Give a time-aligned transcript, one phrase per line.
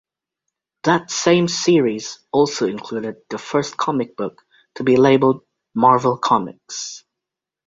[0.81, 4.41] That same series also included the first comic book
[4.73, 7.03] to be labeled "Marvel Comics".